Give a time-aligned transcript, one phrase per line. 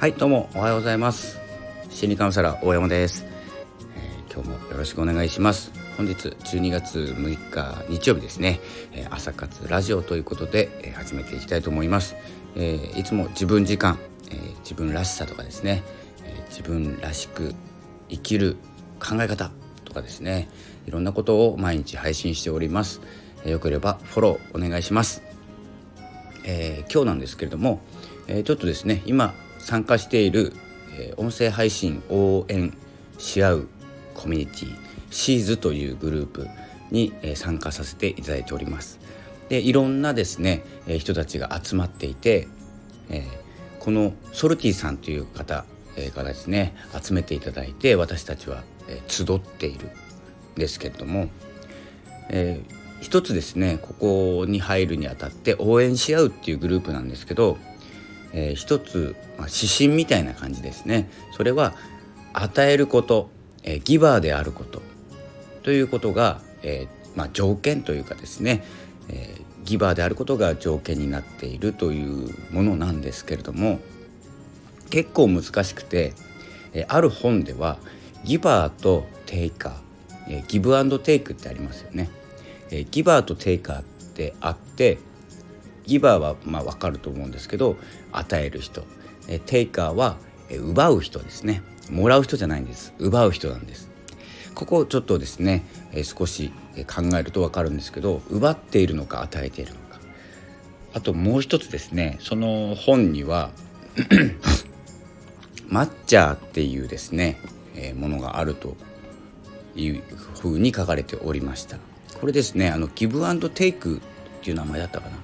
[0.00, 1.38] はいどうもおはようございます。
[1.90, 3.26] 心理カウンセラー大山です、
[3.94, 5.72] えー、今日もよろしくお願いします。
[5.98, 8.60] 本日12月6日日曜日ですね、
[8.94, 12.16] えー、朝活ラジオということで、えー、始めていきたいと思います、
[12.56, 13.98] えいつも自分時間、
[14.30, 15.82] え自分らしさとかですね、
[16.24, 17.54] え自分らしく
[18.08, 18.56] 生きる
[19.00, 19.50] 考え方
[19.84, 20.48] とかですね。
[20.86, 23.02] いろんなことを毎日配信しております、
[23.44, 25.22] えよければフォローお願いします、
[26.46, 27.82] え今日なんですけれども、
[28.28, 30.52] えちょっとですね今参加している、
[30.98, 32.76] え音声配信応援
[33.18, 33.68] し合う
[34.14, 34.76] コミュニティ
[35.10, 36.46] シーズというグループ
[36.90, 38.98] に、え参加させていただいております。
[39.48, 42.48] でいろんなですね、え人たちが集まっていて、
[43.08, 43.26] え
[43.78, 45.64] このソルティさんという方、
[45.96, 49.90] えからですね集めていただいて私たちは、え集っているん
[50.56, 51.28] ですけれども、
[52.28, 57.58] えー、一つですねここに入るにあたって応援し合うっていうグループなんですけど
[58.32, 61.08] えー、一つ、まあ、指針みたいな感じですね。
[61.36, 61.74] それは
[62.32, 63.30] 与えること、
[63.62, 64.82] えー、ギバーであること。
[65.62, 68.64] ということが、えーまあ、条件というかですね、
[69.08, 73.80] えー、ギバーであることが条件になっているというものなんですけれども
[74.90, 76.14] 結構難しくて、
[76.72, 77.78] えー、ある本では
[78.24, 79.72] ギバーとテイカー、
[80.28, 82.10] えー、ギブアンドテイクってありますよね、
[82.70, 83.82] えー、ギバーとテイカーっ
[84.14, 84.98] てあって
[85.84, 87.76] ギバーはまあ分かると思うんですけど
[88.12, 88.84] 与える人。
[89.46, 90.16] テイカーは
[90.50, 91.62] 奪う人ですね。
[91.90, 92.94] もらう人じゃないんです。
[92.98, 93.88] 奪う人なんです。
[94.54, 95.64] ここちょっとですね、
[96.02, 96.52] 少し
[96.86, 100.00] 考えると分かるんですけど奪っているのか与えているのか。
[100.92, 103.50] あともう一つですねその本には
[105.68, 107.38] マッチャーっていうですね、
[107.94, 108.76] ものがあると
[109.76, 110.02] いう
[110.40, 111.78] ふうに書かれておりました。
[112.20, 114.00] これですねあのギブアンドテイクっ
[114.42, 115.16] ていう名前だったかな。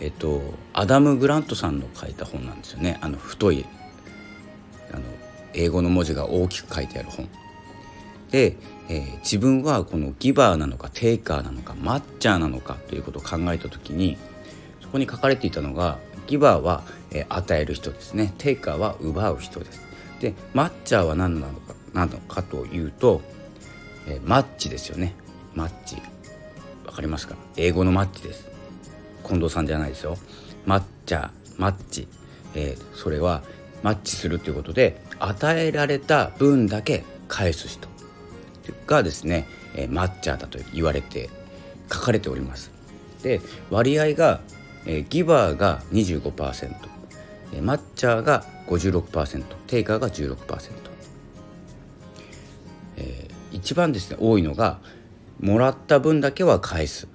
[0.00, 0.42] えっと
[0.72, 2.98] アダム・グラントさんの書いた本なんですよね。
[3.00, 3.64] あの太い
[4.92, 5.02] あの
[5.52, 7.28] 英語の文字が大きく書いてある本。
[8.30, 8.56] で、
[8.88, 14.16] えー、自分はこのギバーなのかテイカーなのかマッチャーなのかということを考えた時に
[14.80, 16.82] そこに書かれていたのがギバーは、
[17.12, 18.34] えー、与える人ですね。
[18.38, 19.80] テイカーは奪う人です。
[20.20, 23.20] でマッチャーは何なのかなのかというと、
[24.08, 25.14] えー、マッチですよね。
[25.54, 25.96] マッチ。
[26.84, 27.36] わかりますか？
[27.56, 28.53] 英語のマッチです。
[29.26, 30.16] 近藤さんじゃないですよ。
[30.66, 32.08] 抹茶マッチ、
[32.54, 33.42] えー、それは
[33.82, 37.94] マッチするということで与えられた分だけ返す人。
[38.86, 41.30] がですね、えー、マッチャーだと言われて
[41.92, 42.70] 書かれております。
[43.22, 43.40] で
[43.70, 44.40] 割合が、
[44.86, 46.74] えー、ギバーが25%、
[47.52, 50.70] えー、マッチャーが56%テイカーが16%、
[52.96, 54.78] えー、一番ですね多いのが
[55.40, 57.08] もらった分だけは返す。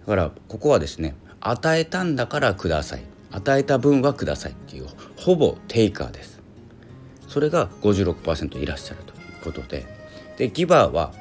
[0.00, 3.02] だからここはですね与えたんだからください。
[3.32, 6.40] 与えた分はくださいっていうほぼテイカーです。
[7.28, 9.86] それが56%いらっしゃるということで
[10.36, 11.12] でギバーは、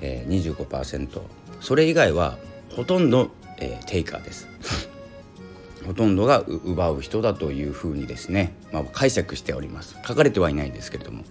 [0.00, 1.20] えー、25%
[1.60, 2.38] それ以外は
[2.74, 4.48] ほとんど、えー、テイカーです。
[5.86, 9.96] ほとんどが奪う人だというふうにですね、まあ、解釈しております。
[10.06, 11.24] 書かれてはいないんですけれども。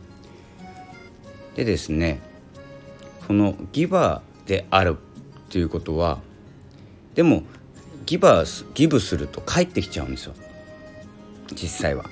[1.55, 2.19] でですね
[3.27, 4.97] このギバーである
[5.49, 6.19] ということは
[7.17, 7.41] でも
[8.05, 10.35] ギバーギブすると返ってきちゃうんですよ。
[11.51, 12.05] 実際は。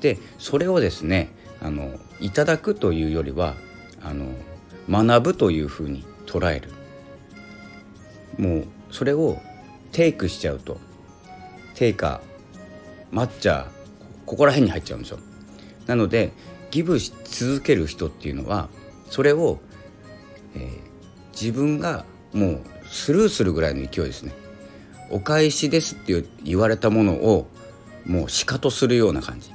[0.00, 1.30] でそれをですね
[1.62, 3.54] あのいただくというよりは
[4.02, 4.26] あの
[4.90, 6.72] 学ぶというふうに捉える。
[8.36, 9.38] もうそれを
[9.92, 10.78] テイクしちゃうと。
[11.76, 13.68] テイカー抹茶
[14.26, 15.20] ここら辺に入っちゃうんですよ。
[15.86, 16.32] なので
[16.72, 18.68] ギブし続ける人っていうのは
[19.10, 19.60] それを、
[20.56, 20.70] えー、
[21.32, 22.60] 自分がもう
[22.94, 24.32] スルーするぐらいの勢いですね。
[25.10, 27.48] お返しですって言われたものを
[28.06, 29.50] もうしかとするような感じ。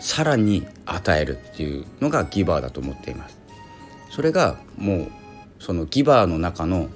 [0.00, 3.38] さらに与えるっていうのがギバーだと思っています。
[4.10, 5.08] それがもう
[5.58, 6.90] そのギバーの中の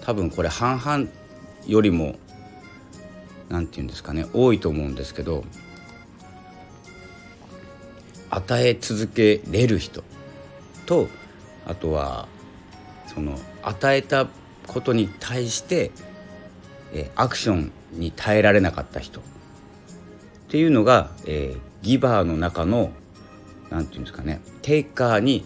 [0.00, 1.08] 多分これ半々
[1.66, 2.16] よりも
[3.50, 5.44] 何て言うんですかね多いと思うんですけど
[8.30, 10.02] 与え続けれる人
[10.86, 11.08] と
[11.66, 12.28] あとは
[13.06, 14.26] その与えた
[14.66, 15.90] ことに対して、
[16.92, 19.20] えアクションに耐えられなかった人。
[19.20, 19.22] っ
[20.48, 22.92] ていうのが、えー、ギバーの中の
[23.70, 25.44] 何て言うんですかねテイカーに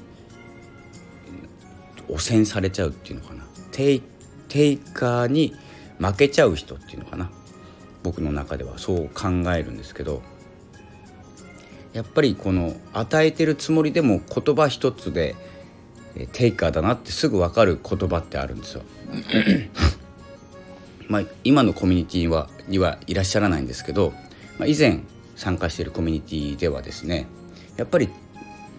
[2.09, 3.44] 汚染されちゃうっていうのかな。
[3.73, 4.03] テイ
[4.49, 5.55] テイカーに
[5.99, 7.31] 負けちゃう人っていうのかな。
[8.03, 10.23] 僕の中ではそう考えるんですけど。
[11.93, 15.35] やっぱりこの与えてるつもりでも言葉一つで
[16.32, 18.82] テイカーだなってすぐ分かる言葉ってあるんですよ。
[21.08, 24.12] まあ、今のコミュニティはにはいらっしゃらないんですけど、
[24.58, 25.00] まあ、以前
[25.37, 27.26] 参加しているコミュニティではですね
[27.76, 28.10] やっぱり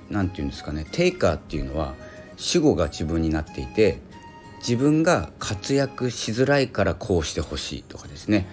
[0.09, 1.95] 何て言うんですかねテイカーっていうのは
[2.37, 3.99] 主語が自分になっていて
[4.59, 8.47] 自分が活躍しづらいからこうしてほしいとかですね。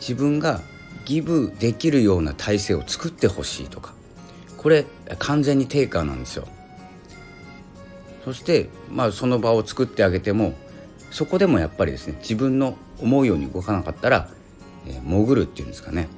[0.00, 0.62] 自分が
[1.04, 3.94] ギブできるような体制を作ってほしいとか。
[4.56, 4.84] これ
[5.18, 6.46] 完全にテイカーなんですよ。
[8.28, 10.52] そしてまあその場を作ってあげても
[11.10, 14.28] そこでもやっぱりですね自分の思うように動かなかったら、
[14.86, 16.08] えー、潜るっていうんですかね。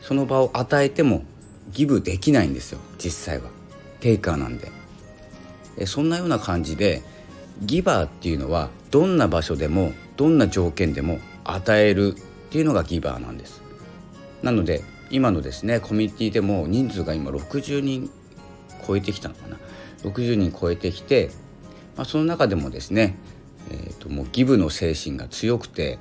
[0.00, 1.24] その場を与えても
[1.72, 3.50] ギブできないんですよ実際は。
[3.98, 4.70] テイカーなんで。
[5.76, 7.02] えそんなような感じで
[7.62, 13.60] ギバーっていうのはどんな場所でもどんな条件でも与えるっていうのがギバーなんです。
[14.44, 18.08] なので今のですねコミュニティでも人数が今60人
[18.88, 19.58] 超えてきたのかな。
[20.02, 21.30] 60人超えてきて、
[21.96, 23.16] まあ、その中でもですね、
[23.70, 25.98] えーと、もうギブの精神が強くて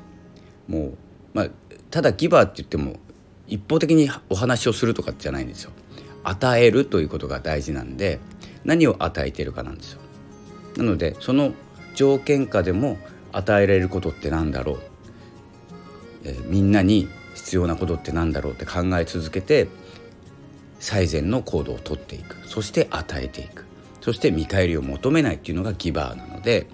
[0.68, 0.98] もう、
[1.34, 1.48] まあ、
[1.92, 2.95] ただギバーって言っても
[3.48, 5.72] 一方的にお話をするとかじゃないんですよ。
[6.24, 8.19] 与えるということが大事なんで
[8.66, 10.01] 何を与えてるかなんですよ。
[10.78, 11.54] なのでその
[11.95, 12.98] 条件下でも
[13.31, 14.80] 与えられることって何だろう、
[16.25, 19.68] えー、みんなに必要なことって何だろうって考え続けて
[20.79, 22.38] 最善の行動をとっていく。
[22.47, 23.65] そして与えていく。
[24.01, 26.68] そして見返りを求めないっていうのがギバーなので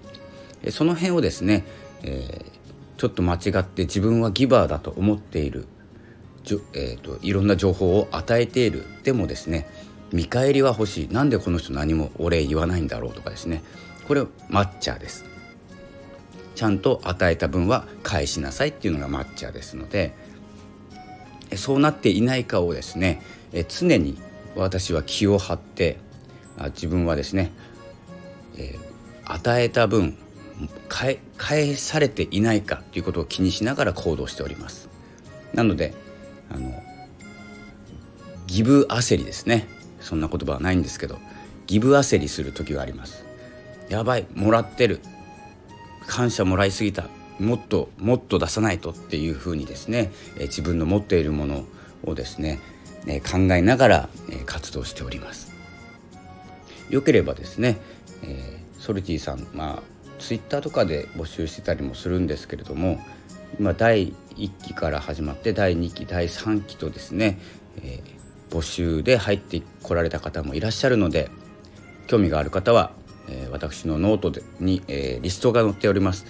[0.69, 1.65] その辺をですね、
[2.03, 5.65] えー、ちょっと間違って自分はギバーだと思っている
[6.43, 8.85] じょ、えーと、いろんな情報を与えている。
[9.03, 9.67] でもですね
[10.11, 11.07] 見返りは欲しい。
[11.09, 13.63] なんでこの人何もお礼言わないんだろうとかですね。
[14.07, 15.25] これマッチャーです。
[16.55, 20.13] ちゃんと与えた分は返しなさいっていうのがマッチャーですので
[21.55, 23.23] そうなっていないかをですね
[23.53, 24.17] え常に
[24.55, 25.97] 私は気を張って
[26.57, 27.51] あ自分はですね、
[28.57, 30.17] えー、与えた分
[30.89, 34.89] 返返されていないかということを気にしながら行動しております。
[35.53, 35.93] なので
[36.51, 36.71] あの
[38.47, 39.67] ギブ焦りですね。
[39.99, 41.17] そんな言葉はないんですけど
[41.65, 43.25] ギブ焦りする時があります。
[43.89, 44.99] やばいもらってる。
[46.07, 47.07] 感謝もらいすぎた。
[47.39, 51.65] もっともっと出さないとっていうふうにですね、え自分の持っているもの
[52.03, 52.59] をですね、
[53.07, 55.53] え考えながら、え活動しております。
[56.89, 57.77] よければですね、
[58.23, 59.83] えー、ソルティさんまあ
[60.19, 62.99] ツイッターとかで募集してたりもするんですけれども
[63.59, 67.39] 今第1期から始まって第2期第3期とですね、
[67.81, 71.29] えー、募集で入ってこられた方もいらっしゃるので
[72.07, 72.91] 興味がある方は、
[73.27, 76.25] えー、私のノートでに、えー、リストが載っております。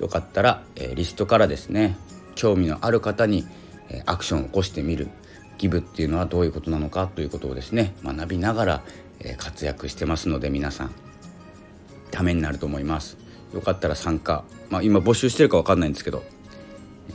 [0.00, 1.96] よかったら、えリストからですね
[2.36, 3.44] 興味のある方に、
[3.88, 5.08] えアクションを起こしてみる。
[5.58, 8.82] ギブっていうのはどういうことなのかということをですね学びながら、
[9.20, 10.90] え活躍してますので皆さん。
[12.10, 13.18] ためになると思います。
[13.52, 16.22] よかったら参加、まあ、今募集してるか分かんないんですけど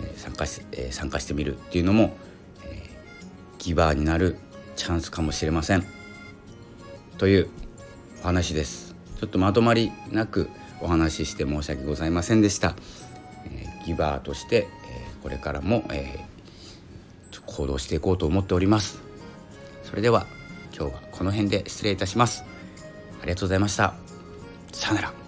[0.01, 2.15] え参加し、え参加してみるっていうのも、
[2.65, 2.89] え
[3.59, 4.37] ギバーになる
[4.75, 5.85] チャンスかもしれません。
[7.17, 7.49] という
[8.21, 8.95] お話です。
[9.19, 10.49] ちょっとまとまりなく
[10.81, 12.75] お話しして申し訳ございませんでした、
[13.45, 16.25] えギバーとして、えこれからも、え
[17.53, 19.01] 行動していこうと思っております。
[19.83, 20.25] それでは
[20.75, 22.43] 今日はこの辺で失礼いたします。
[23.21, 23.93] ありがとうございました。
[24.71, 25.22] さよなら。